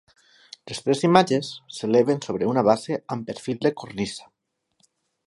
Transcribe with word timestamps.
Les 0.69 0.79
tres 0.85 1.03
imatges 1.07 1.51
s'eleven 1.79 2.23
sobre 2.29 2.49
una 2.53 2.63
base 2.71 2.97
amb 3.17 3.29
perfil 3.29 3.61
de 3.67 3.73
cornisa. 3.83 4.31